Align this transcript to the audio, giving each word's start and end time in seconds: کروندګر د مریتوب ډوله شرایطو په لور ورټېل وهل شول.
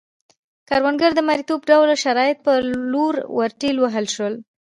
کروندګر 0.69 1.11
د 1.15 1.19
مریتوب 1.29 1.61
ډوله 1.69 1.95
شرایطو 2.03 2.43
په 2.45 2.53
لور 2.91 3.15
ورټېل 3.37 3.75
وهل 3.79 4.05
شول. 4.15 4.33